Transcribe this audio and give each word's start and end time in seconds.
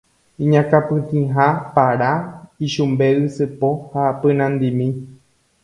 iñakãpytĩha 0.43 1.45
para, 1.75 2.11
ichumbe 2.65 3.07
ysypo 3.25 3.69
ha 3.91 4.03
pynandimi 4.19 4.87